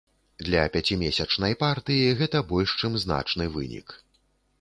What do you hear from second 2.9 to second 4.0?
значны вынік.